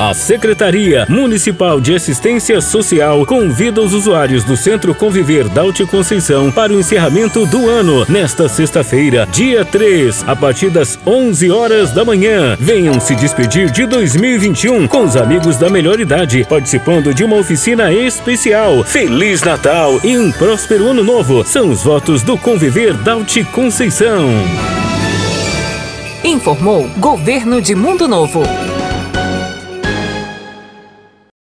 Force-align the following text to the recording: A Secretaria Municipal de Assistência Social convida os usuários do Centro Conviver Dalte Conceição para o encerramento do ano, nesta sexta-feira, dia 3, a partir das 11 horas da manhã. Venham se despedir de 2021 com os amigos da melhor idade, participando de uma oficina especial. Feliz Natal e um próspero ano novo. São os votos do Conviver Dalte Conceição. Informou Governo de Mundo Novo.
A 0.00 0.14
Secretaria 0.14 1.04
Municipal 1.10 1.78
de 1.78 1.94
Assistência 1.94 2.58
Social 2.62 3.26
convida 3.26 3.82
os 3.82 3.92
usuários 3.92 4.42
do 4.44 4.56
Centro 4.56 4.94
Conviver 4.94 5.46
Dalte 5.46 5.84
Conceição 5.84 6.50
para 6.50 6.72
o 6.72 6.80
encerramento 6.80 7.44
do 7.44 7.68
ano, 7.68 8.06
nesta 8.08 8.48
sexta-feira, 8.48 9.28
dia 9.30 9.62
3, 9.62 10.24
a 10.26 10.34
partir 10.34 10.70
das 10.70 10.98
11 11.06 11.50
horas 11.50 11.92
da 11.92 12.02
manhã. 12.02 12.56
Venham 12.58 12.98
se 12.98 13.14
despedir 13.14 13.70
de 13.70 13.84
2021 13.84 14.88
com 14.88 15.04
os 15.04 15.18
amigos 15.18 15.58
da 15.58 15.68
melhor 15.68 16.00
idade, 16.00 16.46
participando 16.48 17.12
de 17.12 17.22
uma 17.22 17.36
oficina 17.36 17.92
especial. 17.92 18.82
Feliz 18.82 19.42
Natal 19.42 20.00
e 20.02 20.16
um 20.16 20.32
próspero 20.32 20.88
ano 20.88 21.04
novo. 21.04 21.44
São 21.44 21.68
os 21.68 21.82
votos 21.82 22.22
do 22.22 22.38
Conviver 22.38 22.94
Dalte 22.94 23.44
Conceição. 23.44 24.30
Informou 26.24 26.88
Governo 26.96 27.60
de 27.60 27.74
Mundo 27.74 28.08
Novo. 28.08 28.42